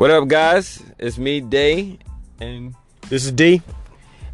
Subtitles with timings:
[0.00, 0.82] What up, guys?
[0.98, 1.98] It's me, Day,
[2.40, 2.74] and
[3.10, 3.60] This is D.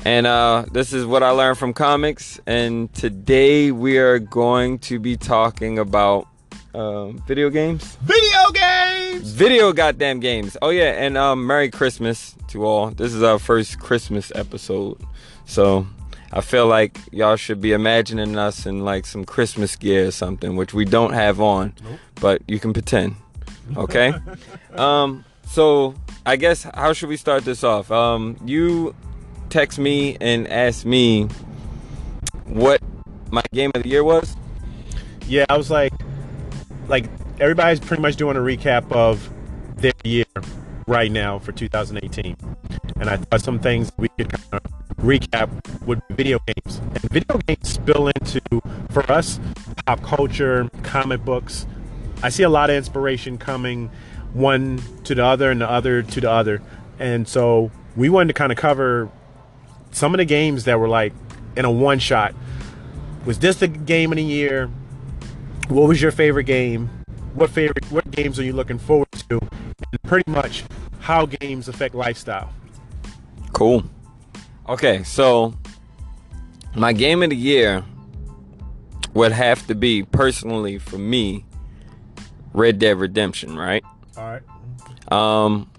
[0.04, 2.39] and uh, this is what I learned from comics.
[2.46, 6.29] And today we are going to be talking about
[6.73, 9.32] um, video games, Video games.
[9.32, 10.57] video goddamn games.
[10.62, 12.93] Oh yeah, and um, Merry Christmas to all.
[12.93, 15.01] This is our first Christmas episode,
[15.46, 15.85] so
[16.30, 20.55] I feel like y'all should be imagining us in like some Christmas gear or something,
[20.55, 21.75] which we don't have on,
[22.21, 23.17] but you can pretend.
[23.76, 24.14] Okay.
[24.76, 25.25] um.
[25.46, 25.95] So
[26.27, 27.91] I guess how should we start this off?
[27.91, 28.37] Um.
[28.45, 28.95] You
[29.49, 31.29] text me and ask me
[32.45, 32.83] what
[33.31, 34.37] my game of the year was.
[35.27, 35.92] Yeah, I was like,
[36.89, 37.06] like
[37.41, 39.31] everybody's pretty much doing a recap of
[39.77, 40.25] their year
[40.87, 42.37] right now for 2018,
[43.01, 45.48] and I thought some things we could kind of recap
[45.87, 48.41] would be video games, and video games spill into
[48.91, 49.41] for us
[49.87, 51.67] pop culture, comic books.
[52.23, 53.91] I see a lot of inspiration coming
[54.33, 56.63] one to the other and the other to the other,
[56.99, 59.11] and so we wanted to kind of cover
[59.91, 61.13] some of the games that were like
[61.57, 62.35] in a one shot.
[63.25, 64.71] Was this the game of the year?
[65.69, 66.89] What was your favorite game?
[67.35, 69.39] What favorite what games are you looking forward to?
[69.41, 70.65] And pretty much
[71.01, 72.53] how games affect lifestyle.
[73.53, 73.85] Cool.
[74.69, 75.55] Okay, so
[76.75, 77.85] my game of the year
[79.15, 81.45] would have to be personally for me
[82.53, 83.85] Red Dead Redemption, right?
[84.17, 85.12] All right.
[85.12, 85.70] Um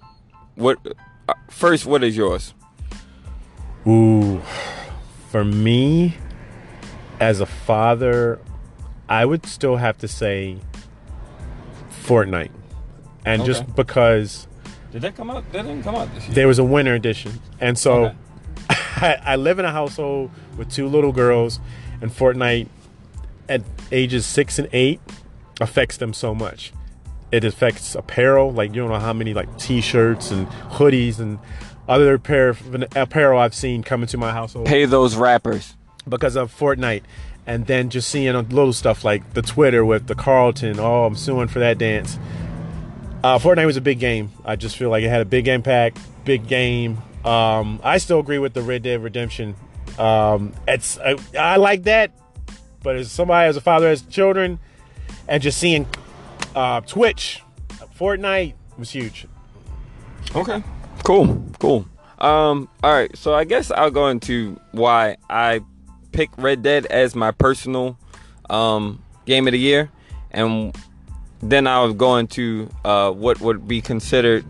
[0.54, 0.78] what
[1.28, 2.54] uh, first what is yours?
[3.86, 4.40] Ooh.
[5.30, 6.16] For me
[7.20, 8.40] as a father,
[9.08, 10.58] I would still have to say
[12.02, 12.50] Fortnite.
[13.24, 14.46] And just because
[14.92, 15.44] Did that come out?
[15.52, 16.34] That didn't come out this year.
[16.34, 17.40] there was a winter edition.
[17.60, 18.16] And so Okay.
[18.70, 21.60] I, I live in a household with two little girls,
[22.00, 22.68] and Fortnite
[23.48, 25.00] at ages six and eight
[25.60, 26.72] affects them so much.
[27.30, 31.38] It affects apparel, like you don't know how many like t-shirts and hoodies and
[31.88, 35.74] other pair of apparel I've seen come into my household Pay those rappers.
[36.08, 37.02] because of Fortnite.
[37.46, 41.48] And then just seeing little stuff like the Twitter with the Carlton, oh, I'm suing
[41.48, 42.18] for that dance.
[43.24, 44.30] Uh, Fortnite was a big game.
[44.44, 46.98] I just feel like it had a big impact, big game.
[47.24, 49.54] Um, I still agree with the Red Dead Redemption.
[49.98, 52.12] Um, it's I, I like that,
[52.82, 54.60] but as somebody as a father has children,
[55.26, 55.86] and just seeing
[56.54, 57.42] uh, Twitch,
[57.98, 59.26] Fortnite was huge.
[60.34, 60.62] Okay.
[61.04, 61.44] Cool.
[61.58, 61.86] Cool.
[62.18, 65.60] Um all right, so I guess I'll go into why I
[66.12, 67.96] pick Red Dead as my personal
[68.50, 69.90] um game of the year
[70.32, 70.76] and
[71.40, 74.44] then I'll go into uh what would be considered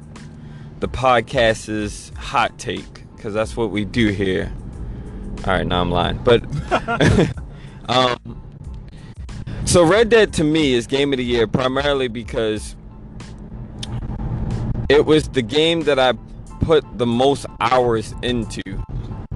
[0.80, 4.50] the podcast's hot take cuz that's what we do here.
[5.46, 6.18] All right, now I'm lying.
[6.24, 6.44] But
[7.88, 8.40] um
[9.68, 12.74] so Red Dead to me is game of the year primarily because
[14.88, 16.14] it was the game that I
[16.60, 18.62] put the most hours into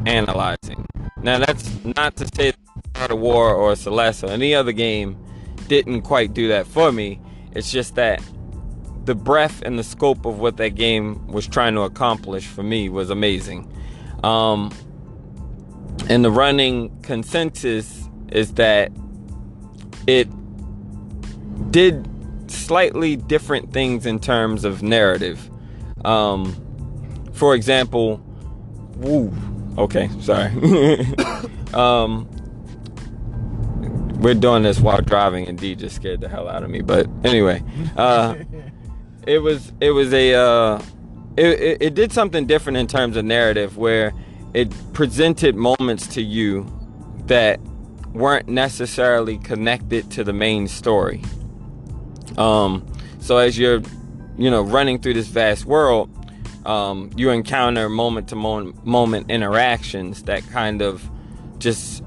[0.06, 0.86] analyzing.
[1.18, 2.54] Now that's not to say
[2.94, 5.22] God of War or Celeste or any other game
[5.68, 7.20] didn't quite do that for me.
[7.52, 8.22] It's just that
[9.04, 12.88] the breadth and the scope of what that game was trying to accomplish for me
[12.88, 13.70] was amazing.
[14.24, 14.72] Um,
[16.08, 18.92] and the running consensus is that
[20.06, 20.28] it
[21.70, 22.08] did
[22.50, 25.50] slightly different things in terms of narrative.
[26.04, 26.56] Um,
[27.32, 28.22] for example,
[28.96, 29.32] woo.
[29.78, 30.50] Okay, sorry.
[31.74, 32.28] um,
[34.20, 36.80] we're doing this while driving, and D just scared the hell out of me.
[36.80, 37.62] But anyway,
[37.96, 38.36] uh,
[39.26, 40.82] it was it was a uh,
[41.36, 44.12] it, it, it did something different in terms of narrative, where
[44.54, 46.66] it presented moments to you
[47.26, 47.58] that
[48.12, 51.22] weren't necessarily connected to the main story.
[52.36, 52.86] Um,
[53.20, 53.82] so as you're,
[54.36, 56.10] you know, running through this vast world,
[56.66, 61.08] um, you encounter moment to moment, interactions that kind of
[61.58, 62.04] just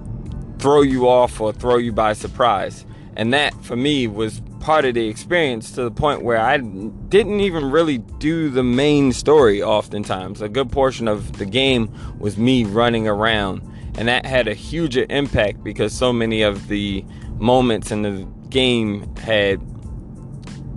[0.59, 2.85] throw you off or throw you by surprise.
[3.15, 7.39] And that for me was part of the experience to the point where I didn't
[7.39, 10.41] even really do the main story oftentimes.
[10.41, 13.61] A good portion of the game was me running around.
[13.97, 17.05] And that had a huge impact because so many of the
[17.37, 19.61] moments in the game had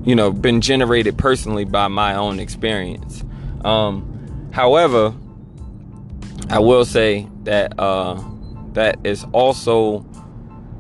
[0.05, 3.25] you know been generated personally by my own experience.
[3.65, 5.15] Um, however
[6.51, 8.21] i will say that uh,
[8.73, 9.99] that is also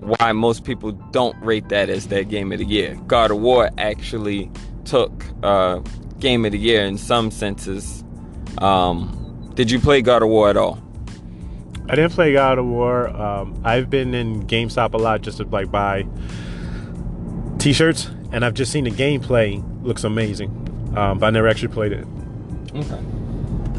[0.00, 2.94] why most people don't rate that as their game of the year.
[3.06, 4.50] God of war actually
[4.84, 5.80] took uh,
[6.18, 8.04] game of the year in some senses.
[8.58, 10.82] Um, did you play god of war at all
[11.88, 13.08] I didn't play God of War.
[13.08, 16.06] Um, I've been in GameStop a lot just to like buy
[17.58, 20.50] T-shirts, and I've just seen the gameplay looks amazing,
[20.96, 22.06] um, but I never actually played it.
[22.74, 23.00] Okay.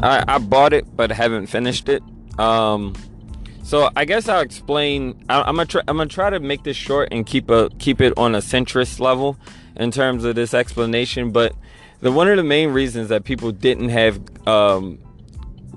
[0.02, 2.02] I I bought it but haven't finished it.
[2.38, 2.94] Um,
[3.62, 5.24] so I guess I'll explain.
[5.28, 5.82] I, I'm gonna try.
[5.86, 8.98] I'm gonna try to make this short and keep a keep it on a centrist
[8.98, 9.36] level
[9.76, 11.30] in terms of this explanation.
[11.30, 11.54] But
[12.00, 14.98] the one of the main reasons that people didn't have um,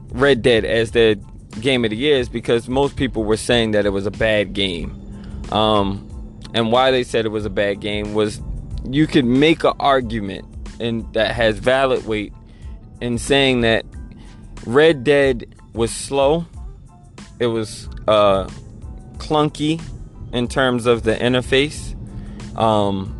[0.09, 1.15] Red Dead as their
[1.59, 4.53] game of the year is because most people were saying that it was a bad
[4.53, 4.99] game.
[5.51, 6.09] Um,
[6.53, 8.41] and why they said it was a bad game was
[8.89, 10.45] you could make an argument
[10.79, 12.33] and that has valid weight
[13.01, 13.85] in saying that
[14.65, 16.45] Red Dead was slow.
[17.39, 18.47] It was uh,
[19.17, 19.81] clunky
[20.31, 21.95] in terms of the interface.
[22.57, 23.19] Um,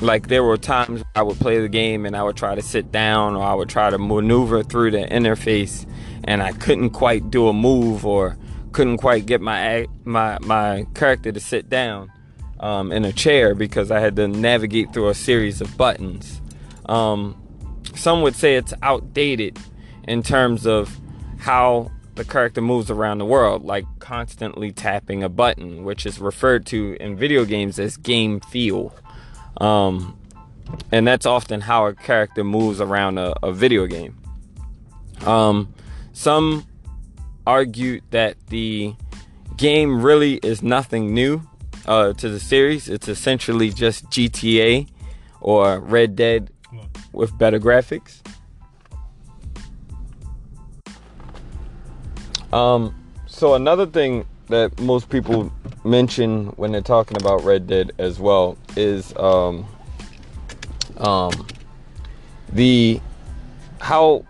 [0.00, 2.90] like there were times I would play the game and I would try to sit
[2.90, 5.86] down or I would try to maneuver through the interface
[6.24, 8.36] and I couldn't quite do a move or
[8.72, 12.10] couldn't quite get my my my character to sit down
[12.60, 16.40] um, in a chair because I had to navigate through a series of buttons.
[16.86, 17.36] Um,
[17.94, 19.58] some would say it's outdated
[20.08, 20.98] in terms of
[21.38, 26.66] how the character moves around the world, like constantly tapping a button, which is referred
[26.66, 28.94] to in video games as game feel.
[29.58, 30.18] Um,
[30.90, 34.18] and that's often how a character moves around a, a video game.
[35.26, 35.72] Um,
[36.12, 36.66] some
[37.46, 38.94] argued that the
[39.56, 41.42] game really is nothing new
[41.86, 42.88] uh, to the series.
[42.88, 44.88] It's essentially just GTA
[45.40, 46.50] or Red Dead
[47.12, 48.20] with better graphics.
[52.52, 52.94] Um,
[53.26, 55.50] so another thing that most people
[55.84, 59.66] mention when they're talking about Red Dead as well is um,
[60.98, 61.46] um,
[62.50, 63.00] the
[63.80, 64.24] how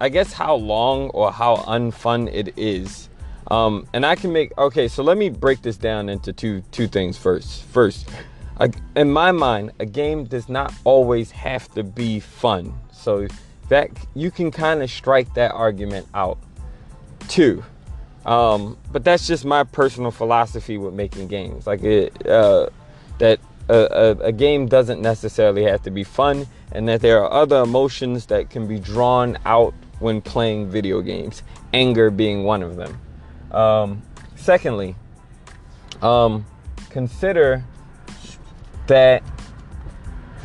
[0.00, 3.08] I guess how long or how unfun it is.
[3.50, 4.88] Um, and I can make okay.
[4.88, 7.62] So let me break this down into two two things first.
[7.64, 8.08] First,
[8.96, 12.74] in my mind, a game does not always have to be fun.
[12.92, 13.28] So
[13.68, 16.38] that you can kind of strike that argument out.
[17.28, 17.64] Two,
[18.24, 21.66] um, but that's just my personal philosophy with making games.
[21.66, 22.68] Like it, uh,
[23.18, 23.38] that
[23.68, 27.62] a, a, a, game doesn't necessarily have to be fun, and that there are other
[27.62, 31.42] emotions that can be drawn out when playing video games.
[31.72, 33.00] Anger being one of them.
[33.50, 34.02] Um,
[34.34, 34.96] secondly,
[36.02, 36.46] um,
[36.90, 37.64] consider
[38.86, 39.22] that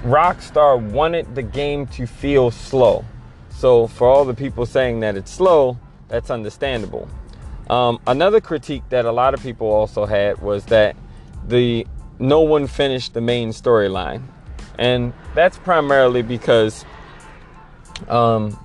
[0.03, 3.05] Rockstar wanted the game to feel slow.
[3.49, 5.77] So for all the people saying that it's slow,
[6.07, 7.07] that's understandable.
[7.69, 10.95] Um, another critique that a lot of people also had was that
[11.47, 11.85] the
[12.19, 14.23] no one finished the main storyline,
[14.77, 16.85] and that's primarily because
[18.09, 18.59] um,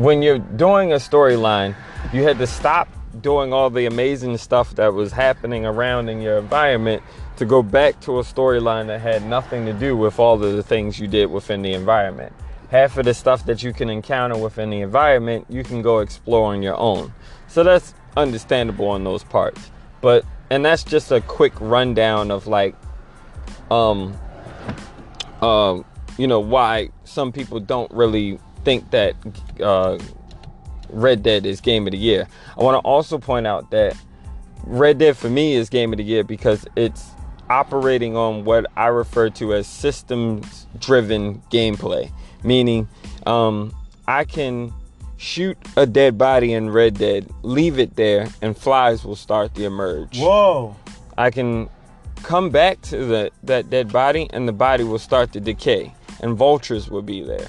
[0.00, 1.76] when you're doing a storyline,
[2.10, 2.88] you had to stop
[3.20, 7.02] doing all the amazing stuff that was happening around in your environment
[7.36, 10.62] to go back to a storyline that had nothing to do with all of the
[10.62, 12.32] things you did within the environment.
[12.70, 16.46] Half of the stuff that you can encounter within the environment, you can go explore
[16.46, 17.12] on your own.
[17.46, 19.70] So that's understandable on those parts.
[20.00, 22.74] But and that's just a quick rundown of like
[23.70, 24.18] um
[25.42, 25.84] um
[26.16, 29.14] you know why some people don't really think that
[29.62, 29.98] uh,
[30.88, 32.26] Red Dead is game of the year.
[32.58, 33.96] I want to also point out that
[34.64, 37.10] Red Dead for me is game of the year because it's
[37.48, 42.10] operating on what I refer to as systems driven gameplay,
[42.44, 42.88] meaning
[43.26, 43.74] um,
[44.06, 44.72] I can
[45.16, 49.64] shoot a dead body in Red Dead, leave it there, and flies will start to
[49.64, 50.18] emerge.
[50.18, 50.76] Whoa!
[51.18, 51.68] I can
[52.22, 56.36] come back to the that dead body, and the body will start to decay, and
[56.36, 57.48] vultures will be there.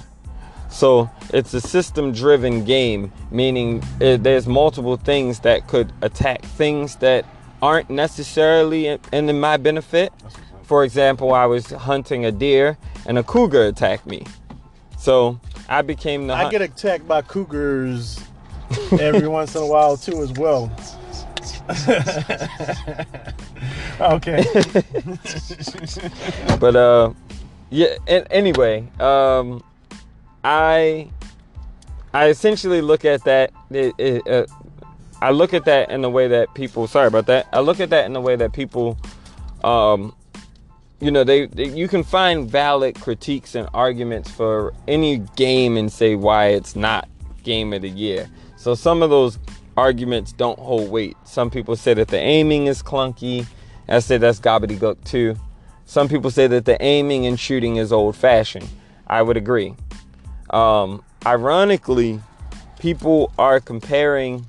[0.72, 6.96] So it's a system driven game, meaning it, there's multiple things that could attack things
[6.96, 7.26] that
[7.60, 10.12] aren't necessarily in, in my benefit.
[10.62, 14.24] For example, I was hunting a deer and a cougar attacked me.
[14.96, 15.38] So
[15.68, 16.34] I became the.
[16.34, 18.24] I get attacked by cougars
[18.98, 20.72] every once in a while too, as well.
[24.00, 24.42] okay.
[26.58, 27.12] but uh,
[27.70, 27.96] yeah.
[28.06, 29.62] And anyway, um,
[30.44, 31.08] I
[32.14, 33.52] I essentially look at that.
[33.70, 34.46] It, it, uh,
[35.20, 36.86] I look at that in the way that people.
[36.86, 37.48] Sorry about that.
[37.52, 38.98] I look at that in the way that people,
[39.64, 40.14] um,
[41.00, 45.90] you know, they, they you can find valid critiques and arguments for any game and
[45.90, 47.08] say why it's not
[47.44, 48.28] game of the year.
[48.56, 49.38] So some of those
[49.76, 51.16] arguments don't hold weight.
[51.24, 53.46] Some people say that the aiming is clunky.
[53.88, 55.36] I say that's gobbledygook too.
[55.86, 58.68] Some people say that the aiming and shooting is old fashioned.
[59.06, 59.74] I would agree.
[60.52, 62.20] Um, ironically,
[62.78, 64.46] people are comparing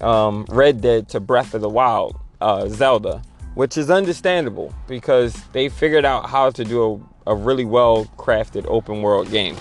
[0.00, 3.22] um, Red Dead to Breath of the Wild, uh, Zelda,
[3.54, 8.64] which is understandable because they figured out how to do a, a really well crafted
[8.66, 9.56] open world game.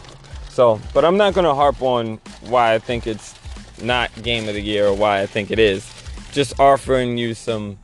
[0.49, 3.35] So, but I'm not gonna harp on why I think it's
[3.81, 5.89] not game of the year or why I think it is.
[6.31, 7.77] Just offering you some,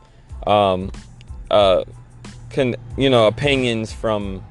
[0.45, 0.91] um,
[1.51, 1.83] uh,
[2.97, 4.43] you know opinions from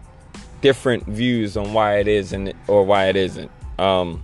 [0.67, 3.49] different views on why it is and or why it isn't.
[3.79, 4.21] Um,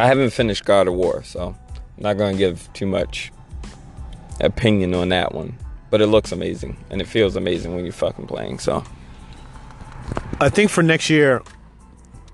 [0.00, 3.30] I haven't finished God of War, so I'm not gonna give too much
[4.40, 5.56] opinion on that one.
[5.90, 8.58] But it looks amazing and it feels amazing when you're fucking playing.
[8.58, 8.82] So
[10.40, 11.42] I think for next year,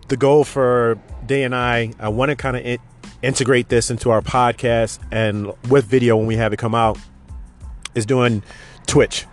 [0.08, 2.78] the goal for Day and I, I want to kind of in-
[3.20, 6.96] integrate this into our podcast and with video when we have it come out,
[7.94, 8.42] is doing
[8.86, 9.26] Twitch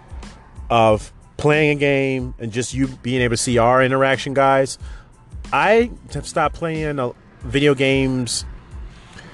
[0.70, 4.78] of playing a game and just you being able to see our interaction, guys.
[5.52, 7.12] I have stopped playing uh,
[7.42, 8.46] video games.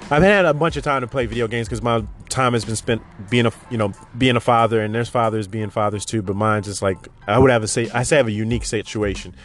[0.09, 2.75] I've had a bunch of time to play video games because my time has been
[2.75, 6.21] spent being a you know being a father, and there's fathers being fathers too.
[6.21, 7.89] But mine's just like I would have a say.
[7.93, 9.35] I say I have a unique situation,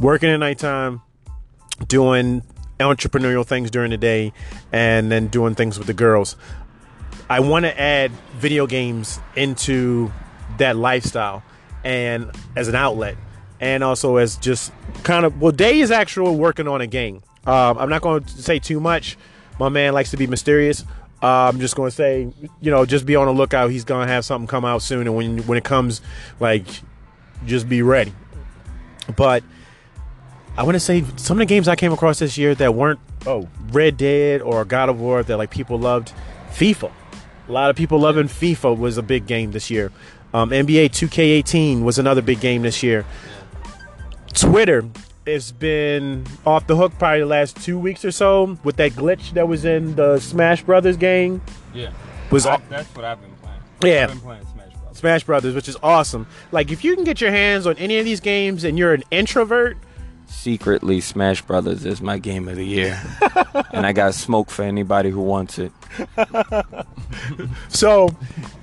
[0.00, 1.02] working at nighttime,
[1.86, 2.42] doing
[2.80, 4.32] entrepreneurial things during the day,
[4.72, 6.36] and then doing things with the girls.
[7.28, 10.12] I want to add video games into
[10.58, 11.42] that lifestyle
[11.86, 13.16] and as an outlet
[13.60, 14.72] and also as just
[15.04, 17.22] kind of well day is actually working on a game.
[17.46, 19.16] Um, i'm not going to say too much.
[19.58, 20.82] My man likes to be mysterious.
[21.22, 22.28] Uh, i'm just going to say
[22.60, 23.70] you know just be on the lookout.
[23.70, 26.02] He's going to have something come out soon and when when it comes
[26.40, 26.66] like
[27.46, 28.12] just be ready.
[29.16, 29.44] But
[30.58, 32.98] i want to say some of the games i came across this year that weren't
[33.26, 36.12] oh red dead or god of war that like people loved
[36.50, 36.90] fifa.
[37.48, 39.92] A lot of people loving fifa was a big game this year
[40.36, 43.06] um, NBA 2K18 was another big game this year.
[44.34, 44.84] Twitter
[45.26, 49.32] has been off the hook probably the last two weeks or so with that glitch
[49.32, 51.40] that was in the Smash Brothers game.
[51.72, 51.90] yeah,
[52.30, 53.60] Was I, au- that's what I've been playing.
[53.94, 54.04] Yeah.
[54.04, 54.96] I've been playing Smash Bros.
[54.98, 56.26] Smash Brothers, which is awesome.
[56.52, 59.04] Like if you can get your hands on any of these games and you're an
[59.10, 59.78] introvert,
[60.26, 63.00] Secretly, Smash Brothers is my game of the year,
[63.72, 65.72] and I got smoke for anybody who wants it.
[67.68, 68.08] so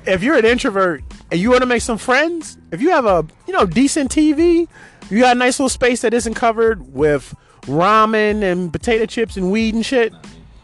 [0.06, 3.26] if you're an introvert and you want to make some friends, if you have a
[3.48, 4.68] you know decent TV,
[5.10, 9.52] you got a nice little space that isn't covered with ramen and potato chips and
[9.52, 10.14] weed and shit.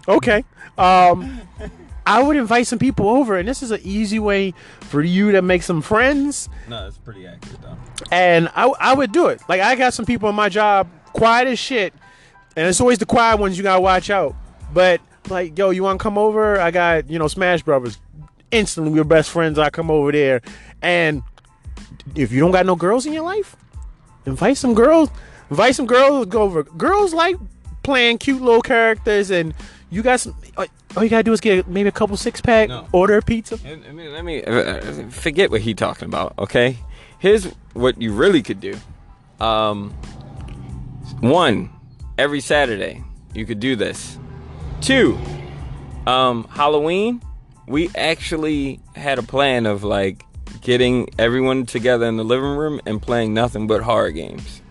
[0.07, 0.43] Okay.
[0.77, 1.41] Um,
[2.09, 5.43] I would invite some people over, and this is an easy way for you to
[5.43, 6.49] make some friends.
[6.67, 7.77] No, it's pretty accurate though.
[8.11, 9.39] And I, I would do it.
[9.47, 11.93] Like I got some people in my job, quiet as shit,
[12.55, 14.35] and it's always the quiet ones you gotta watch out.
[14.73, 16.59] But like, yo, you want to come over?
[16.59, 17.99] I got you know Smash Brothers.
[18.49, 19.59] Instantly, we're best friends.
[19.59, 20.41] I come over there,
[20.81, 21.21] and
[22.15, 23.55] if you don't got no girls in your life,
[24.25, 25.09] invite some girls.
[25.51, 26.25] Invite some girls.
[26.25, 26.63] Go over.
[26.63, 27.35] Girls like
[27.83, 29.53] playing cute little characters, and
[29.89, 30.27] you guys.
[30.96, 32.88] All you gotta do is get maybe a couple six pack, No.
[32.91, 33.58] order a pizza.
[33.65, 36.34] I mean, let me uh, forget what he talking about.
[36.39, 36.77] Okay,
[37.19, 38.75] here's what you really could do.
[39.39, 39.91] Um,
[41.22, 41.69] one,
[42.17, 43.03] every Saturday
[43.34, 44.17] you could do this.
[44.81, 45.17] Two,
[46.08, 47.22] um, Halloween,
[47.67, 50.25] we actually had a plan of like
[50.62, 54.62] getting everyone together in the living room and playing nothing but horror games.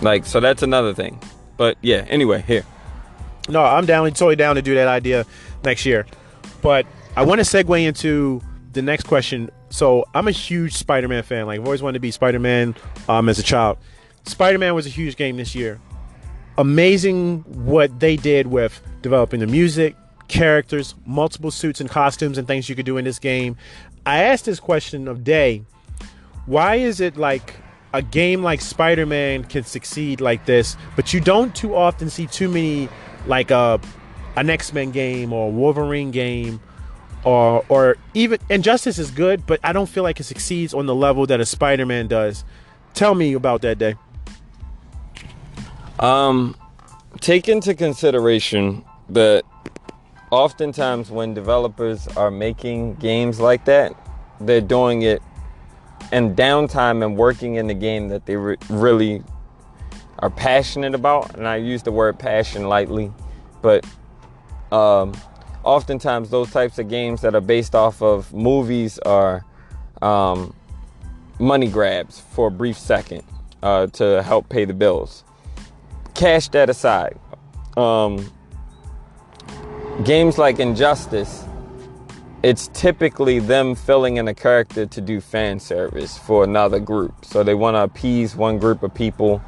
[0.00, 1.20] Like, so that's another thing.
[1.58, 2.64] But yeah, anyway, here.
[3.48, 5.26] No, I'm down, totally down to do that idea
[5.64, 6.06] next year.
[6.60, 8.40] But I want to segue into
[8.72, 9.50] the next question.
[9.70, 11.46] So I'm a huge Spider-Man fan.
[11.46, 12.74] Like I've always wanted to be Spider-Man
[13.08, 13.78] um, as a child.
[14.24, 15.80] Spider-Man was a huge game this year.
[16.58, 19.96] Amazing what they did with developing the music,
[20.28, 23.56] characters, multiple suits and costumes and things you could do in this game.
[24.06, 25.64] I asked this question of Day,
[26.46, 27.54] why is it like
[27.92, 32.48] a game like Spider-Man can succeed like this, but you don't too often see too
[32.48, 32.88] many
[33.26, 33.80] like a
[34.36, 36.60] an X-Men game or a Wolverine game
[37.24, 40.94] or or even Injustice is good, but I don't feel like it succeeds on the
[40.94, 42.44] level that a Spider-Man does.
[42.94, 43.94] Tell me about that day.
[45.98, 46.56] Um,
[47.20, 49.44] take into consideration that
[50.30, 53.94] oftentimes when developers are making games like that,
[54.40, 55.22] they're doing it
[56.10, 59.22] in downtime and working in the game that they re- really
[60.22, 61.34] are passionate about.
[61.34, 63.12] And I use the word passion lightly,
[63.60, 63.84] but
[64.72, 65.12] um,
[65.64, 69.44] oftentimes those types of games that are based off of movies are
[70.00, 70.54] um,
[71.38, 73.22] money grabs for a brief second
[73.62, 75.24] uh, to help pay the bills
[76.14, 77.18] cash that aside.
[77.76, 78.30] Um,
[80.04, 81.44] games like Injustice,
[82.42, 87.24] it's typically them filling in a character to do fan service for another group.
[87.24, 89.42] So they want to appease one group of people.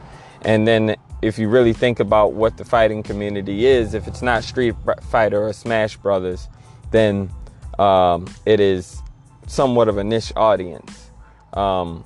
[0.44, 4.44] And then if you really think about what the fighting community is, if it's not
[4.44, 4.74] Street
[5.10, 6.48] Fighter or Smash Brothers,
[6.90, 7.30] then
[7.78, 9.02] um, it is
[9.46, 11.10] somewhat of a niche audience.
[11.54, 12.04] Um,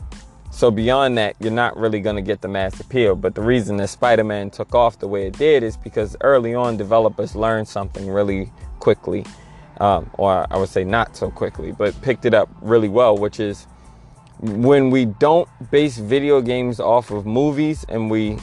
[0.51, 3.15] So beyond that, you're not really going to get the mass appeal.
[3.15, 6.77] But the reason that Spider-Man took off the way it did is because early on,
[6.77, 9.25] developers learned something really quickly,
[9.79, 13.39] um, or I would say not so quickly, but picked it up really well, which
[13.39, 13.69] is
[14.41, 18.39] when we don't base video games off of movies and we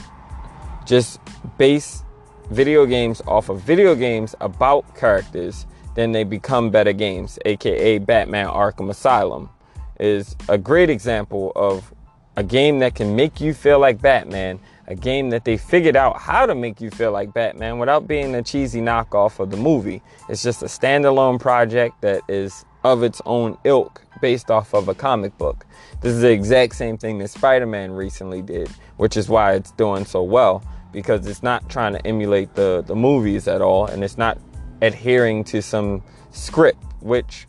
[0.84, 1.20] just
[1.58, 2.04] base
[2.50, 8.46] video games off of video games about characters, then they become better games, aka Batman
[8.46, 9.50] Arkham Asylum
[9.98, 11.92] is a great example of
[12.36, 16.18] a game that can make you feel like Batman, a game that they figured out
[16.18, 20.02] how to make you feel like Batman without being a cheesy knockoff of the movie.
[20.28, 24.94] It's just a standalone project that is of its own ilk based off of a
[24.94, 25.66] comic book.
[26.00, 29.70] This is the exact same thing that Spider Man recently did, which is why it's
[29.72, 34.02] doing so well because it's not trying to emulate the, the movies at all and
[34.02, 34.38] it's not
[34.80, 37.46] adhering to some script, which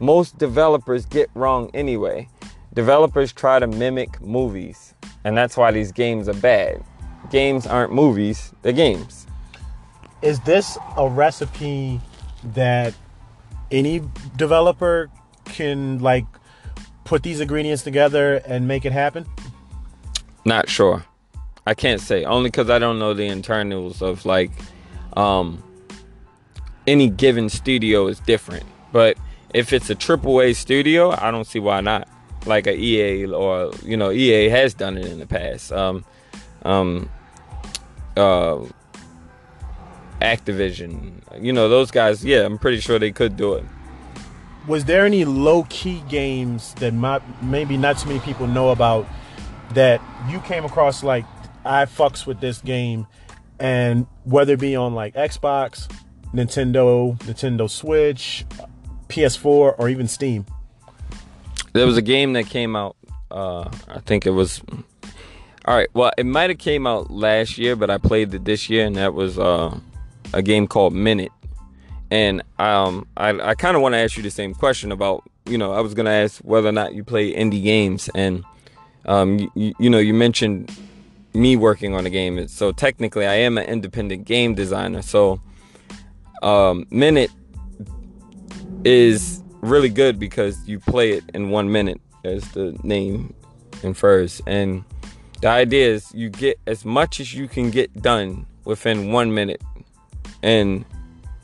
[0.00, 2.28] most developers get wrong anyway.
[2.74, 4.94] Developers try to mimic movies,
[5.24, 6.82] and that's why these games are bad.
[7.30, 9.26] Games aren't movies, they're games.
[10.22, 12.00] Is this a recipe
[12.54, 12.94] that
[13.70, 14.02] any
[14.36, 15.10] developer
[15.48, 16.26] can like
[17.04, 19.26] put these ingredients together and make it happen?
[20.44, 21.04] Not sure.
[21.66, 24.50] I can't say only because I don't know the internals of like
[25.14, 25.62] um,
[26.86, 28.64] any given studio is different.
[28.92, 29.18] But
[29.52, 32.08] if it's a triple A studio, I don't see why not.
[32.46, 35.72] Like a EA or you know EA has done it in the past.
[35.72, 36.04] Um,
[36.62, 37.10] um,
[38.16, 38.64] uh,
[40.22, 42.24] Activision, you know those guys.
[42.24, 43.64] Yeah, I'm pretty sure they could do it.
[44.68, 49.06] Was there any low key games that might, maybe not too many people know about
[49.72, 51.24] that you came across like
[51.64, 53.06] I fucks with this game,
[53.58, 55.90] and whether it be on like Xbox,
[56.34, 58.44] Nintendo, Nintendo Switch,
[59.08, 60.44] PS4, or even Steam.
[61.72, 62.96] There was a game that came out.
[63.30, 64.62] Uh, I think it was.
[65.64, 65.88] All right.
[65.94, 68.96] Well, it might have came out last year, but I played it this year, and
[68.96, 69.78] that was uh,
[70.32, 71.32] a game called Minit.
[72.10, 75.58] And um, I, I kind of want to ask you the same question about, you
[75.58, 78.44] know, I was going to ask whether or not you play indie games, and
[79.04, 80.70] um, you, you know, you mentioned
[81.34, 82.48] me working on a game.
[82.48, 85.02] So technically, I am an independent game designer.
[85.02, 85.40] So
[86.42, 87.30] um, Minit
[88.84, 93.34] is really good because you play it in one minute, as the name
[93.82, 94.40] infers.
[94.46, 94.84] And
[95.40, 99.62] the idea is you get as much as you can get done within one minute.
[100.42, 100.84] And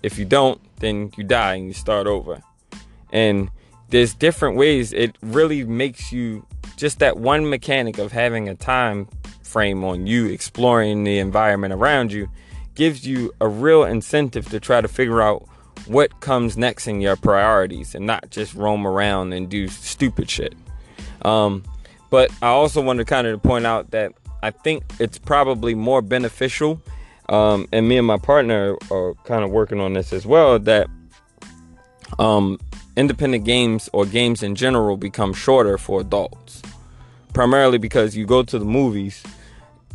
[0.04, 2.42] if you don't, then you die and you start over.
[3.10, 3.50] And
[3.88, 4.92] there's different ways.
[4.92, 9.08] It really makes you just that one mechanic of having a time
[9.42, 12.28] frame on you exploring the environment around you
[12.74, 15.48] gives you a real incentive to try to figure out
[15.86, 20.54] what comes next in your priorities and not just roam around and do stupid shit.
[21.22, 21.64] Um,
[22.10, 24.12] but I also want to kind of point out that
[24.42, 26.82] I think it's probably more beneficial,
[27.28, 30.88] um, and me and my partner are kind of working on this as well, that
[32.18, 32.58] um,
[32.96, 36.62] independent games or games in general become shorter for adults.
[37.32, 39.22] Primarily because you go to the movies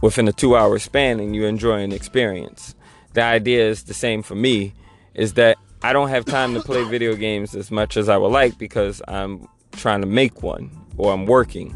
[0.02, 2.76] within a two hour span and you enjoy an experience.
[3.14, 4.74] The idea is the same for me
[5.14, 8.32] is that I don't have time to play video games as much as I would
[8.32, 11.76] like because I'm trying to make one or I'm working.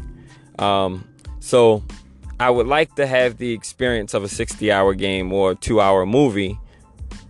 [0.58, 1.08] Um,
[1.40, 1.82] so
[2.40, 5.80] I would like to have the experience of a 60 hour game or a two
[5.80, 6.58] hour movie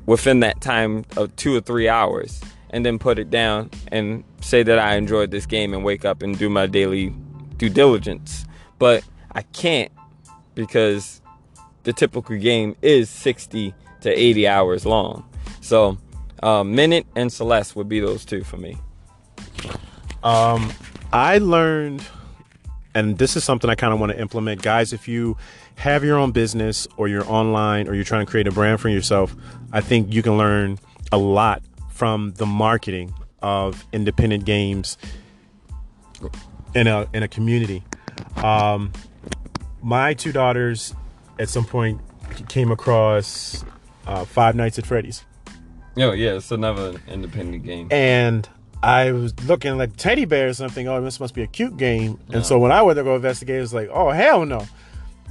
[0.06, 2.40] within that time of two or three hours
[2.70, 6.22] and then put it down and say that I enjoyed this game and wake up
[6.22, 7.14] and do my daily
[7.56, 8.46] due diligence.
[8.78, 9.92] But I can't
[10.54, 11.22] because
[11.84, 15.24] the typical game is 60 to 80 hours long.
[15.60, 15.98] So,
[16.42, 18.76] uh, Minit and Celeste would be those two for me.
[20.22, 20.72] Um,
[21.12, 22.04] I learned,
[22.94, 24.92] and this is something I kind of want to implement, guys.
[24.92, 25.36] If you
[25.76, 28.88] have your own business or you're online or you're trying to create a brand for
[28.88, 29.34] yourself,
[29.72, 30.78] I think you can learn
[31.10, 34.96] a lot from the marketing of independent games
[36.74, 37.82] in a in a community.
[38.36, 38.92] Um,
[39.82, 40.94] my two daughters
[41.38, 42.00] at some point
[42.48, 43.64] came across
[44.06, 45.24] uh, Five Nights at Freddy's.
[45.96, 47.88] Oh yeah, it's another independent game.
[47.90, 48.48] And
[48.84, 50.86] I was looking like teddy bear or something.
[50.88, 52.20] Oh, this must be a cute game.
[52.34, 54.66] And so when I went to go investigate, it was like, oh hell no.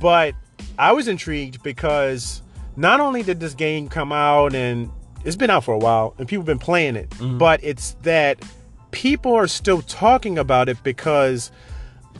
[0.01, 0.33] But
[0.79, 2.41] I was intrigued because
[2.75, 4.89] not only did this game come out and
[5.23, 7.37] it's been out for a while and people have been playing it, mm-hmm.
[7.37, 8.43] but it's that
[8.89, 11.51] people are still talking about it because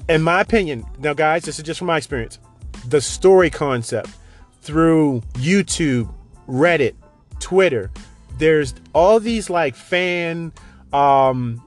[0.07, 2.37] in my opinion, now guys, this is just from my experience,
[2.89, 4.11] the story concept
[4.61, 6.13] through YouTube,
[6.47, 6.93] Reddit,
[7.39, 7.89] Twitter,
[8.37, 10.53] there's all these like fan
[10.93, 11.61] um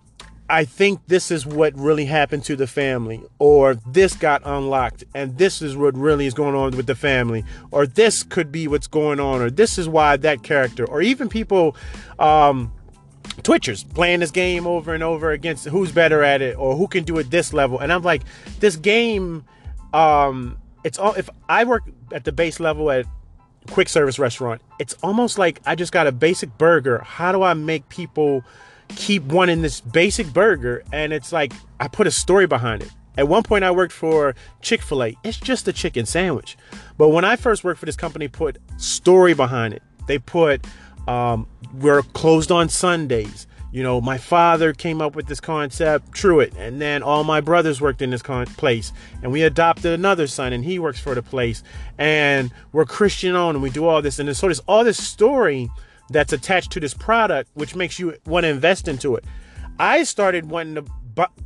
[0.49, 5.37] I think this is what really happened to the family, or this got unlocked, and
[5.37, 8.87] this is what really is going on with the family, or this could be what's
[8.87, 11.77] going on, or this is why that character, or even people,
[12.21, 12.73] um,
[13.39, 17.03] Twitchers playing this game over and over against who's better at it, or who can
[17.03, 17.81] do it this level.
[17.81, 18.23] And I'm like,
[18.61, 19.45] this game,
[19.93, 23.05] um, it's all if I work at the base level at
[23.71, 26.99] quick service restaurant, it's almost like I just got a basic burger.
[26.99, 28.45] How do I make people
[28.89, 30.85] keep wanting this basic burger?
[30.93, 32.91] And it's like I put a story behind it.
[33.19, 35.17] At one point, I worked for Chick fil A.
[35.25, 36.57] It's just a chicken sandwich.
[36.99, 39.83] But when I first worked for this company, put story behind it.
[40.07, 40.67] They put,
[41.09, 41.47] um,
[41.81, 43.47] we're closed on Sundays.
[43.73, 47.81] You know, my father came up with this concept, Truett, and then all my brothers
[47.81, 51.23] worked in this con- place, and we adopted another son, and he works for the
[51.23, 51.63] place,
[51.99, 55.69] and we're Christian owned, and we do all this, and so there's all this story
[56.11, 59.25] that's attached to this product, which makes you want to invest into it.
[59.79, 60.85] I started wanting to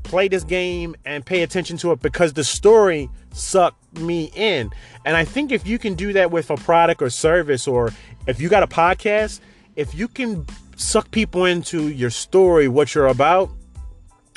[0.02, 4.70] play this game and pay attention to it because the story sucked me in,
[5.04, 7.92] and I think if you can do that with a product or service, or
[8.26, 9.40] if you got a podcast,
[9.76, 10.46] if you can
[10.76, 13.50] suck people into your story, what you're about,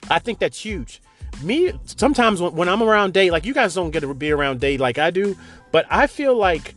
[0.09, 1.01] I think that's huge.
[1.41, 4.79] Me, sometimes when, I'm around Dave, like you guys don't get to be around Dave
[4.79, 5.35] like I do,
[5.71, 6.75] but I feel like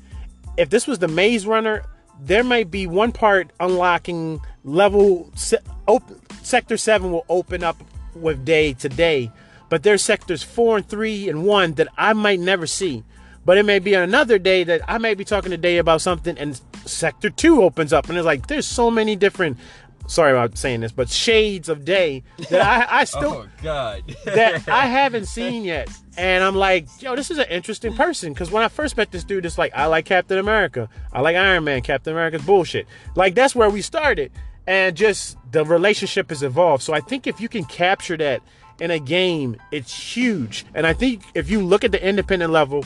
[0.57, 1.85] if this was the Maze Runner,
[2.21, 7.77] there might be one part unlocking level se- open, sector seven will open up
[8.15, 9.31] with day today,
[9.69, 13.05] but there's sectors four and three and one that I might never see.
[13.45, 16.61] But it may be another day that I may be talking today about something and
[16.85, 19.59] sector two opens up and it's like there's so many different
[20.07, 24.69] sorry about saying this, but shades of day that I, I still oh God that
[24.69, 25.89] I haven't seen yet.
[26.17, 28.35] And I'm like, yo, this is an interesting person.
[28.35, 30.89] Cause when I first met this dude, it's like I like Captain America.
[31.13, 31.83] I like Iron Man.
[31.83, 32.87] Captain America's bullshit.
[33.15, 34.33] Like that's where we started.
[34.67, 36.83] And just the relationship has evolved.
[36.83, 38.43] So I think if you can capture that
[38.81, 40.67] in a game, it's huge.
[40.75, 42.85] And I think if you look at the independent level,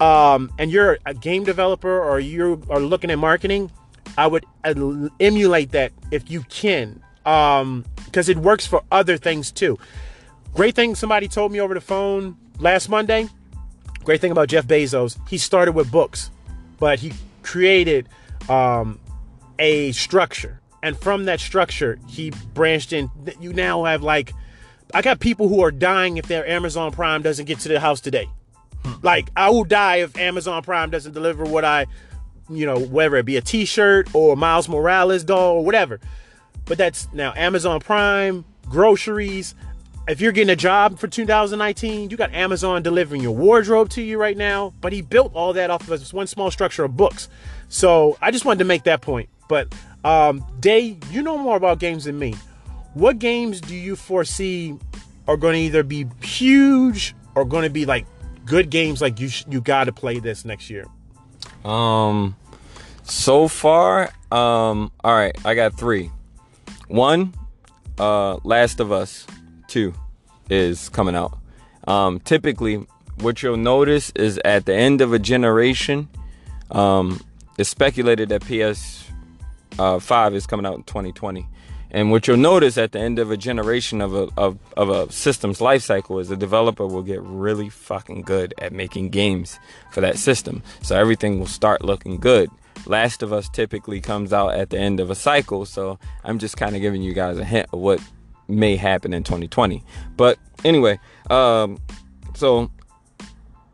[0.00, 3.70] um, and you're a game developer or you are looking at marketing,
[4.16, 4.44] I would
[5.20, 9.78] emulate that if you can, Um, because um, it works for other things too.
[10.54, 13.28] Great thing somebody told me over the phone last Monday.
[14.02, 16.30] Great thing about Jeff Bezos, he started with books,
[16.78, 18.08] but he created
[18.48, 18.98] um,
[19.58, 23.10] a structure, and from that structure, he branched in.
[23.40, 24.32] You now have like,
[24.94, 28.00] I got people who are dying if their Amazon Prime doesn't get to their house
[28.00, 28.28] today.
[29.02, 31.86] Like I will die if Amazon Prime doesn't deliver what I,
[32.48, 36.00] you know, whether it be a T-shirt or Miles Morales doll or whatever.
[36.64, 39.54] But that's now Amazon Prime, groceries.
[40.06, 44.18] If you're getting a job for 2019, you got Amazon delivering your wardrobe to you
[44.18, 44.72] right now.
[44.80, 47.28] But he built all that off of this one small structure of books.
[47.68, 49.28] So I just wanted to make that point.
[49.48, 52.34] But um, Day, you know more about games than me.
[52.94, 54.78] What games do you foresee
[55.26, 58.06] are going to either be huge or going to be like
[58.44, 60.86] good games like you sh- you got to play this next year?
[61.64, 62.36] Um,
[63.04, 66.10] so far, um, all right, I got three.
[66.88, 67.34] One,
[67.98, 69.26] uh, Last of Us.
[69.66, 69.92] Two
[70.48, 71.38] is coming out.
[71.86, 72.86] Um, typically,
[73.20, 76.08] what you'll notice is at the end of a generation,
[76.70, 77.20] um,
[77.58, 79.04] it's speculated that PS
[79.78, 81.46] uh, 5 is coming out in 2020.
[81.90, 85.10] And what you'll notice at the end of a generation of a of, of a
[85.10, 89.58] system's life cycle is the developer will get really fucking good at making games
[89.90, 90.62] for that system.
[90.82, 92.50] So everything will start looking good.
[92.86, 96.56] Last of Us typically comes out at the end of a cycle, so I'm just
[96.56, 98.00] kind of giving you guys a hint of what
[98.46, 99.82] may happen in 2020.
[100.16, 100.98] But anyway,
[101.28, 101.78] um,
[102.34, 102.70] so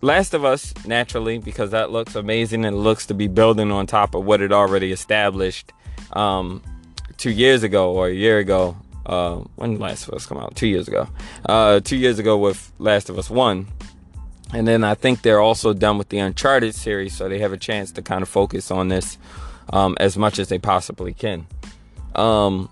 [0.00, 4.14] Last of Us, naturally, because that looks amazing and looks to be building on top
[4.14, 5.72] of what it already established.
[6.12, 6.62] Um,
[7.16, 8.76] two years ago or a year ago.
[9.06, 10.56] Uh, when Last of Us come out?
[10.56, 11.06] Two years ago.
[11.44, 13.66] Uh, two years ago with Last of Us One,
[14.54, 17.58] and then I think they're also done with the Uncharted series, so they have a
[17.58, 19.18] chance to kind of focus on this
[19.70, 21.46] um, as much as they possibly can.
[22.14, 22.70] Um,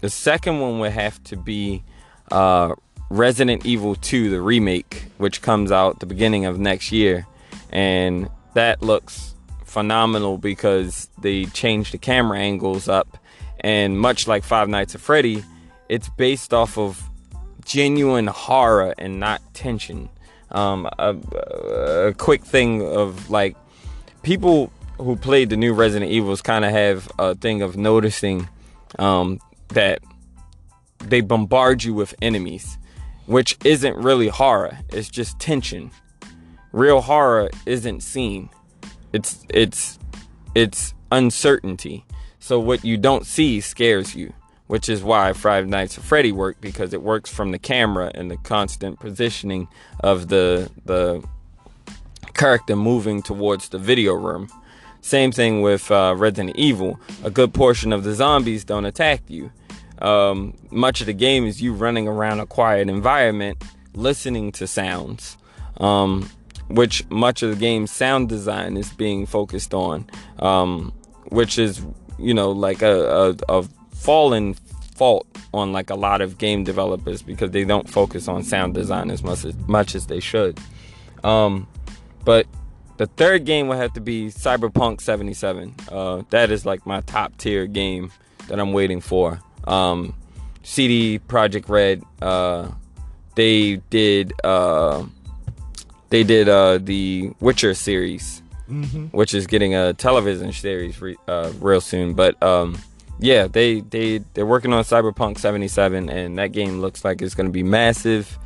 [0.00, 1.82] the second one would have to be
[2.30, 2.74] uh,
[3.10, 7.26] Resident Evil 2, the remake, which comes out the beginning of next year,
[7.70, 13.18] and that looks phenomenal because they changed the camera angles up
[13.60, 15.44] and much like Five Nights at Freddy,
[15.88, 17.02] it's based off of
[17.64, 20.08] genuine horror and not tension.
[20.50, 21.16] Um, a,
[22.08, 23.56] a, quick thing of like
[24.22, 28.48] people who played the new Resident Evils kind of have a thing of noticing
[28.98, 30.00] um, that
[30.98, 32.78] they bombard you with enemies,
[33.26, 34.78] which isn't really horror.
[34.88, 35.92] It's just tension.
[36.72, 38.50] Real horror isn't seen.
[39.12, 39.98] It's it's
[40.54, 42.04] it's uncertainty.
[42.40, 44.32] So what you don't see scares you.
[44.70, 48.30] which is why Five Nights at Freddy worked because it works from the camera and
[48.30, 49.66] the constant positioning
[49.98, 51.24] of the the
[52.34, 54.48] character moving towards the video room.
[55.00, 57.00] Same thing with uh, Resident Evil.
[57.24, 59.50] A good portion of the zombies don't attack you.
[60.00, 65.36] Um, much of the game is you running around a quiet environment, listening to sounds,
[65.78, 66.30] um,
[66.68, 70.92] which much of the game's sound design is being focused on, um,
[71.30, 71.84] which is
[72.20, 73.62] you know like a, a, a
[73.94, 74.54] fallen
[74.94, 79.10] fault on like a lot of game developers because they don't focus on sound design
[79.10, 80.58] as much as much as they should.
[81.24, 81.66] Um,
[82.24, 82.46] but
[82.98, 85.74] the third game would have to be Cyberpunk 77.
[85.90, 88.12] Uh, that is like my top tier game
[88.48, 89.40] that I'm waiting for.
[89.64, 90.14] Um,
[90.62, 92.70] CD Projekt Red, uh,
[93.36, 95.04] they did uh,
[96.10, 99.06] they did uh, the Witcher series, mm-hmm.
[99.06, 102.14] which is getting a television series re- uh, real soon.
[102.14, 102.78] But um,
[103.18, 107.48] yeah, they they they're working on Cyberpunk 77, and that game looks like it's going
[107.48, 108.38] to be massive.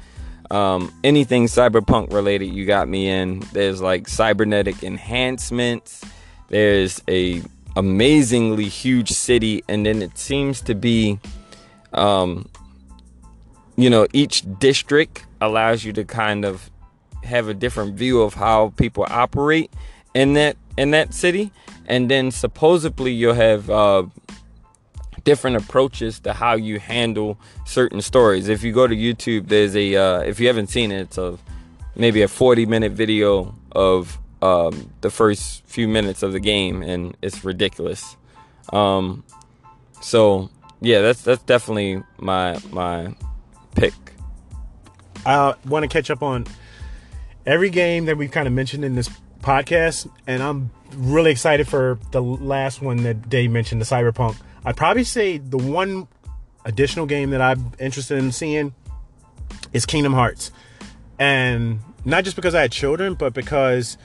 [0.51, 3.41] Um, anything cyberpunk related, you got me in.
[3.53, 6.05] There's like cybernetic enhancements.
[6.49, 7.43] There's a
[7.77, 11.19] amazingly huge city, and then it seems to be,
[11.93, 12.49] um,
[13.77, 16.71] you know, each district allows you to kind of
[17.23, 19.73] have a different view of how people operate
[20.15, 21.53] in that in that city,
[21.87, 24.05] and then supposedly you'll have uh,
[25.25, 28.49] different approaches to how you handle certain stories.
[28.49, 31.39] If you go to YouTube, there's a uh, if you haven't seen it, it's a
[31.97, 37.17] maybe a 40 minute video of um, the first few minutes of the game, and
[37.23, 38.17] it's ridiculous.
[38.73, 39.25] Um,
[40.01, 40.51] so
[40.81, 43.15] yeah, that's that's definitely my my
[43.75, 43.95] pick.
[45.27, 46.47] I want to catch up on
[47.47, 49.09] every game that we've kind of mentioned in this
[49.45, 54.37] podcast, and I'm really excited for the last one that Dave mentioned, the Cyberpunk.
[54.65, 56.09] I'd probably say the one
[56.65, 58.75] additional game that I'm interested in seeing
[59.73, 60.51] is Kingdom Hearts.
[61.19, 63.99] And not just because I had children, but because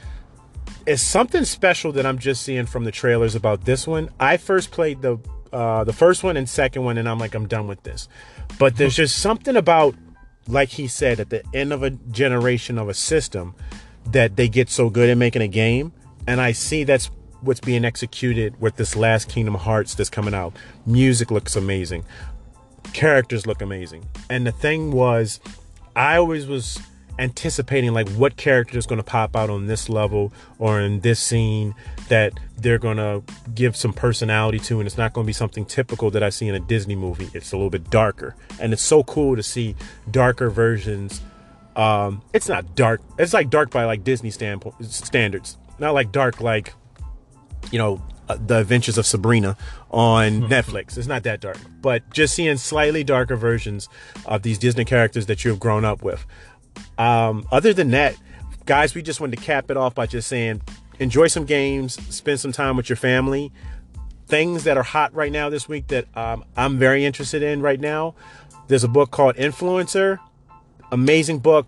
[0.86, 4.10] it's something special that I'm just seeing from the trailers about this one.
[4.19, 5.19] I first played the
[5.52, 8.08] uh, the first one and second one, and I'm like, I'm done with this.
[8.60, 9.95] But there's just something about,
[10.47, 13.56] like he said, at the end of a generation of a system,
[14.12, 15.91] that they get so good at making a game,
[16.28, 17.10] and I see that's
[17.41, 20.54] what's being executed with this last Kingdom Hearts that's coming out.
[20.86, 22.04] Music looks amazing.
[22.93, 24.06] Characters look amazing.
[24.30, 25.39] And the thing was,
[25.95, 26.80] I always was
[27.19, 31.19] anticipating like what character is going to pop out on this level or in this
[31.19, 31.76] scene
[32.08, 33.22] that they're going to
[33.54, 36.48] give some personality to and it's not going to be something typical that I see
[36.48, 37.30] in a Disney movie.
[37.34, 38.36] It's a little bit darker.
[38.60, 39.76] And it's so cool to see
[40.10, 41.22] darker versions
[41.80, 43.02] um it's not dark.
[43.18, 45.58] It's like dark by like Disney standpoint standards.
[45.80, 46.74] Not like dark like
[47.72, 49.58] you know, uh, the Adventures of Sabrina
[49.89, 50.98] on Netflix.
[50.98, 53.89] It's not that dark, but just seeing slightly darker versions
[54.26, 56.26] of these Disney characters that you have grown up with.
[56.98, 58.15] Um, other than that,
[58.65, 60.62] guys, we just wanted to cap it off by just saying
[61.00, 63.52] enjoy some games, spend some time with your family.
[64.28, 67.80] Things that are hot right now this week that um, I'm very interested in right
[67.80, 68.13] now.
[68.68, 70.20] There's a book called Influencer.
[70.91, 71.67] Amazing book.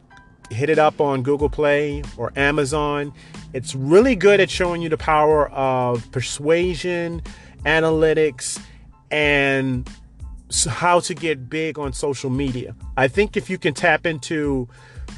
[0.50, 3.14] Hit it up on Google Play or Amazon.
[3.54, 7.22] It's really good at showing you the power of persuasion,
[7.66, 8.62] analytics,
[9.10, 9.90] and
[10.70, 12.76] how to get big on social media.
[12.98, 14.68] I think if you can tap into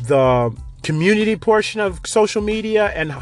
[0.03, 3.13] the community portion of social media and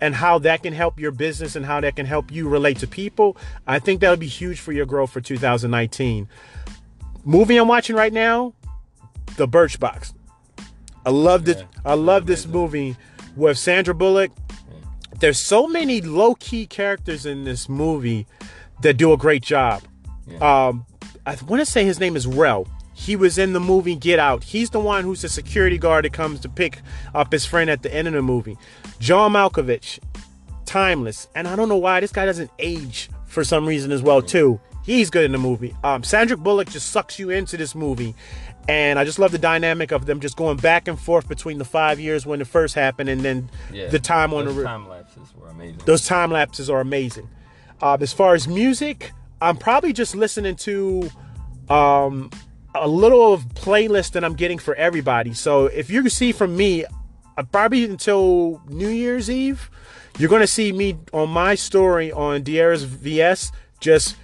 [0.00, 2.86] and how that can help your business and how that can help you relate to
[2.86, 6.28] people, I think that'll be huge for your growth for 2019.
[7.24, 8.52] Movie I'm watching right now,
[9.36, 10.12] The Bird Box.
[11.06, 11.62] I love this.
[11.84, 12.96] I love this movie
[13.36, 14.32] with Sandra Bullock
[15.20, 18.26] there's so many low key characters in this movie
[18.82, 19.82] that do a great job.
[20.40, 20.84] Um,
[21.24, 22.68] I want to say his name is Rel.
[22.94, 24.44] He was in the movie Get Out.
[24.44, 26.80] He's the one who's the security guard that comes to pick
[27.14, 28.56] up his friend at the end of the movie.
[28.98, 29.98] John Malkovich,
[30.64, 34.22] timeless, and I don't know why this guy doesn't age for some reason as well
[34.22, 34.60] too.
[34.82, 35.74] He's good in the movie.
[35.82, 38.14] Um, Sandra Bullock just sucks you into this movie,
[38.68, 41.64] and I just love the dynamic of them just going back and forth between the
[41.64, 45.34] five years when it first happened and then yeah, the time on the time lapses
[45.36, 45.80] were amazing.
[45.84, 47.28] Those time lapses are amazing.
[47.80, 51.10] Uh, as far as music, I'm probably just listening to
[51.68, 52.30] um,
[52.74, 55.34] a little of playlist that I'm getting for everybody.
[55.34, 56.84] So if you can see from me,
[57.36, 59.70] uh, probably until New Year's Eve,
[60.18, 64.16] you're gonna see me on my story on Diera's VS just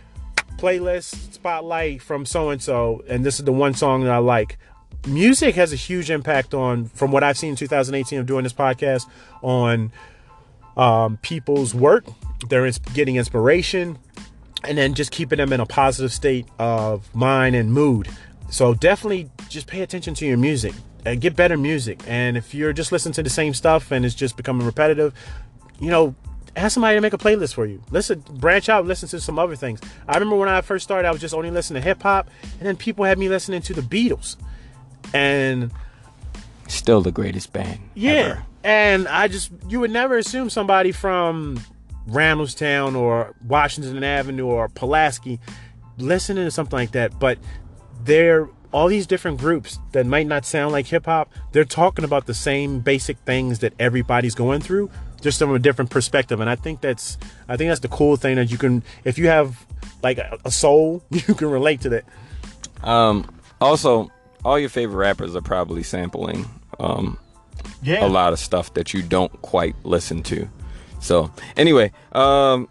[0.59, 4.59] playlist spotlight from so and so, and this is the one song that I like.
[5.07, 8.53] Music has a huge impact on, from what I've seen in 2018 of doing this
[8.53, 9.09] podcast,
[9.43, 9.91] on
[10.77, 12.05] um, people's work.
[12.49, 13.99] They're getting inspiration.
[14.65, 18.09] and then just keeping them in a positive state of mind and mood.
[18.49, 20.73] So definitely just pay attention to your music
[21.05, 22.01] and get better music.
[22.07, 25.15] And if you're just listening to the same stuff and it's just becoming repetitive,
[25.81, 26.15] you know,
[26.57, 27.83] ask somebody to make a playlist for you.
[27.91, 29.81] Listen, uh, branch out, listen to some other things.
[30.07, 32.67] I remember when I first started, I was just only listening to hip hop, and
[32.69, 34.37] then people had me listening to the Beatles,
[35.15, 35.71] and
[36.69, 37.81] Still the greatest band.
[37.95, 38.45] yeah, ever.
[38.65, 41.61] and I just you would never assume somebody from
[42.09, 45.39] Randallstown or Washington Avenue or Pulaski
[45.99, 47.39] listening to something like that, but
[48.05, 51.31] they're all these different groups that might not sound like hip hop.
[51.53, 54.91] They're talking about the same basic things that everybody's going through,
[55.23, 56.41] just from a different perspective.
[56.41, 57.17] And I think that's
[57.49, 59.65] I think that's the cool thing that you can if you have
[60.03, 62.05] like a, a soul, you can relate to that.
[62.83, 63.25] Um,
[63.61, 64.11] also,
[64.45, 66.45] all your favorite rappers are probably sampling
[66.81, 67.17] um,
[67.83, 68.05] Yeah.
[68.05, 70.49] a lot of stuff that you don't quite listen to.
[71.01, 72.69] So anyway, um,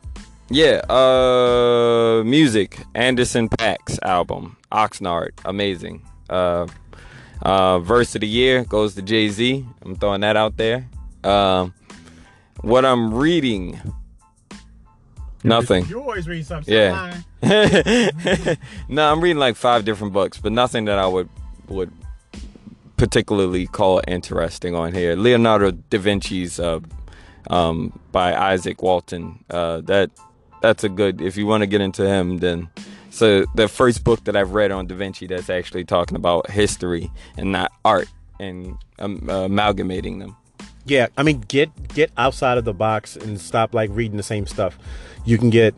[0.50, 2.80] yeah, uh, music.
[2.94, 6.02] Anderson .Paak's album, Oxnard, amazing.
[6.30, 6.68] Uh,
[7.42, 9.66] uh, verse of the year goes to Jay Z.
[9.82, 10.88] I'm throwing that out there.
[11.24, 11.74] Um,
[12.62, 13.80] what I'm reading,
[15.44, 15.86] nothing.
[15.88, 16.74] You always read something.
[16.74, 17.22] Yeah.
[18.88, 21.30] no, I'm reading like five different books, but nothing that I would
[21.68, 21.92] would
[22.98, 25.16] particularly call interesting on here.
[25.16, 26.80] Leonardo da Vinci's uh,
[27.50, 29.44] um, by Isaac Walton.
[29.50, 30.12] Uh, that
[30.62, 31.22] that's a good.
[31.22, 32.70] If you want to get into him, then
[33.10, 37.12] so the first book that I've read on Da Vinci that's actually talking about history
[37.38, 38.08] and not art
[38.40, 40.38] and um, uh, amalgamating them.
[40.86, 44.48] Yeah, I mean, get get outside of the box and stop like reading the same
[44.48, 44.78] stuff.
[45.26, 45.76] You can get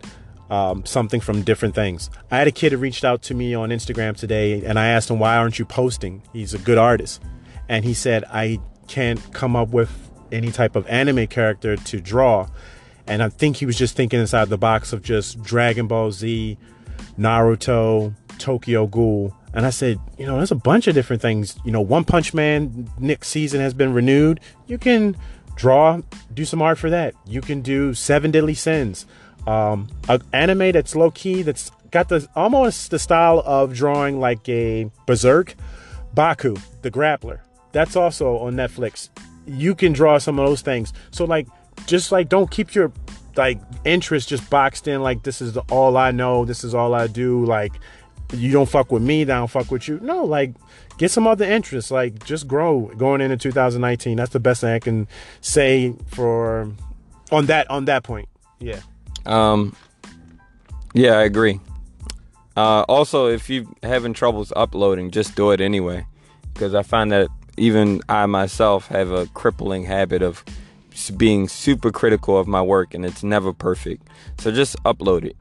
[0.49, 2.09] um, something from different things.
[2.31, 5.09] I had a kid who reached out to me on Instagram today, and I asked
[5.09, 6.21] him why aren't you posting?
[6.31, 7.21] He's a good artist,
[7.67, 9.91] and he said I can't come up with
[10.31, 12.47] any type of anime character to draw,
[13.07, 16.57] and I think he was just thinking inside the box of just Dragon Ball Z,
[17.17, 19.35] Naruto, Tokyo Ghoul.
[19.53, 21.57] And I said, you know, there's a bunch of different things.
[21.63, 24.39] You know, One Punch Man next season has been renewed.
[24.67, 25.15] You can
[25.55, 26.01] draw,
[26.33, 27.13] do some art for that.
[27.25, 29.05] You can do Seven Deadly Sins,
[29.45, 34.47] um, an anime that's low key, that's got the almost the style of drawing like
[34.49, 35.55] a Berserk,
[36.15, 37.39] Baki, the Grappler.
[37.71, 39.09] That's also on Netflix.
[39.45, 40.93] You can draw some of those things.
[41.11, 41.47] So like,
[41.85, 42.91] just like don't keep your
[43.35, 46.93] like interest just boxed in like this is the, all I know, this is all
[46.93, 47.45] I do.
[47.45, 47.73] Like
[48.33, 49.99] you don't fuck with me, then I don't fuck with you.
[50.01, 50.53] No, like
[50.97, 51.91] get some other interests.
[51.91, 54.17] Like just grow going into 2019.
[54.17, 55.07] That's the best thing I can
[55.41, 56.71] say for
[57.31, 58.27] on that on that point.
[58.59, 58.81] Yeah.
[59.25, 59.75] Um,
[60.93, 61.59] yeah, I agree.
[62.55, 66.05] Uh, also, if you're having troubles uploading, just do it anyway,
[66.53, 70.43] because I find that even I myself have a crippling habit of
[71.17, 74.07] being super critical of my work, and it's never perfect.
[74.37, 75.35] So just upload it.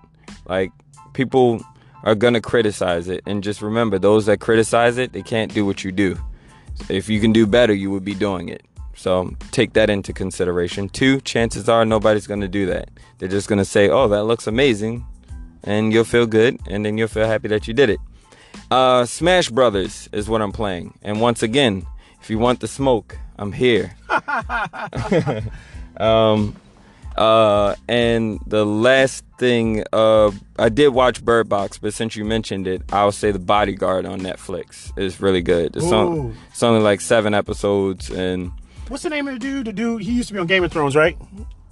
[0.46, 0.72] Like
[1.12, 1.62] people
[2.02, 5.84] are gonna criticize it, and just remember, those that criticize it, they can't do what
[5.84, 6.18] you do.
[6.88, 8.62] If you can do better, you would be doing it.
[8.94, 10.88] So take that into consideration.
[10.88, 12.88] Two, chances are nobody's going to do that.
[13.18, 15.04] They're just going to say, oh, that looks amazing.
[15.64, 16.60] And you'll feel good.
[16.68, 18.00] And then you'll feel happy that you did it.
[18.70, 20.98] Uh, Smash Brothers is what I'm playing.
[21.02, 21.86] And once again,
[22.20, 23.96] if you want the smoke, I'm here.
[25.96, 26.56] um,
[27.16, 32.66] uh, and the last thing, uh, I did watch Bird Box, but since you mentioned
[32.66, 35.76] it, I'll say The Bodyguard on Netflix is really good.
[35.76, 38.52] It's, on, it's only like seven episodes, and
[38.88, 39.66] What's the name of the dude?
[39.66, 41.16] The dude he used to be on Game of Thrones, right?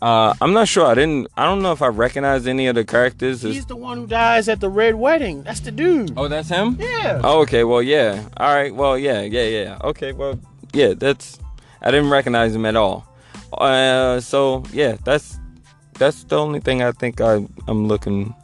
[0.01, 0.87] uh, I'm not sure.
[0.87, 1.29] I didn't.
[1.37, 3.43] I don't know if I recognize any of the characters.
[3.43, 5.43] He's the one who dies at the red wedding.
[5.43, 6.15] That's the dude.
[6.17, 6.77] oh, that's him.
[6.81, 7.21] Yeah.
[7.23, 7.65] Oh, okay.
[7.65, 8.27] Well, yeah.
[8.37, 8.75] All right.
[8.75, 9.79] Well, yeah, yeah, yeah.
[9.85, 10.13] Okay.
[10.13, 10.41] Well,
[10.73, 10.95] yeah.
[10.95, 11.39] That's.
[11.83, 13.07] I didn't recognize him at all.
[13.53, 15.39] Uh, so yeah, that's
[15.95, 18.35] that's the only thing I think I I'm looking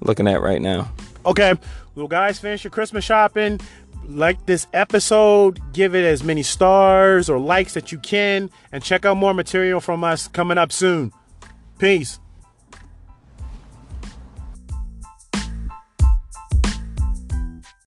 [0.00, 0.90] looking at right now.
[1.26, 1.54] Okay.
[1.94, 3.60] Well, guys, finish your Christmas shopping.
[4.08, 9.04] Like this episode, give it as many stars or likes that you can, and check
[9.04, 11.12] out more material from us coming up soon.
[11.78, 12.18] Peace.